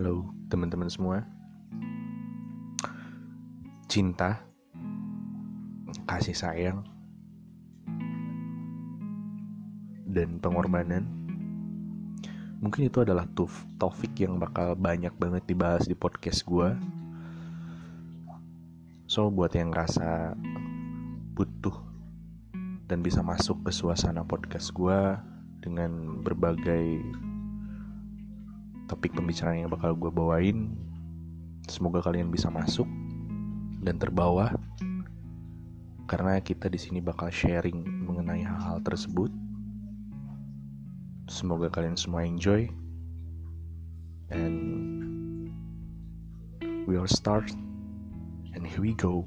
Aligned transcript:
Halo 0.00 0.24
teman-teman 0.48 0.88
semua. 0.88 1.28
Cinta 3.84 4.40
Kasih 6.08 6.32
sayang 6.32 6.88
Dan 10.08 10.40
pengorbanan. 10.40 11.04
Mungkin 12.64 12.88
itu 12.88 13.04
adalah 13.04 13.28
tuf, 13.36 13.68
topik 13.76 14.16
yang 14.24 14.40
bakal 14.40 14.72
banyak 14.72 15.12
banget 15.20 15.44
dibahas 15.44 15.84
di 15.84 15.92
podcast 15.92 16.48
gue 16.48 16.72
So 19.04 19.28
buat 19.28 19.52
yang 19.52 19.68
rasa 19.68 20.32
butuh 21.36 21.76
Dan 22.88 23.04
bisa 23.04 23.20
masuk 23.20 23.68
ke 23.68 23.70
suasana 23.76 24.24
podcast 24.24 24.72
gue 24.72 25.20
Dengan 25.60 26.24
berbagai 26.24 27.04
topik 28.90 29.14
pembicaraan 29.14 29.62
yang 29.62 29.70
bakal 29.70 29.94
gue 29.94 30.10
bawain. 30.10 30.74
Semoga 31.70 32.02
kalian 32.02 32.34
bisa 32.34 32.50
masuk 32.50 32.90
dan 33.86 34.02
terbawa 34.02 34.50
karena 36.10 36.42
kita 36.42 36.66
di 36.66 36.74
sini 36.74 36.98
bakal 36.98 37.30
sharing 37.30 37.86
mengenai 37.86 38.42
hal-hal 38.42 38.82
tersebut. 38.82 39.30
Semoga 41.30 41.70
kalian 41.70 41.94
semua 41.94 42.26
enjoy. 42.26 42.66
And 44.34 44.58
we'll 46.90 47.06
start 47.06 47.54
and 48.58 48.66
here 48.66 48.82
we 48.82 48.98
go. 48.98 49.22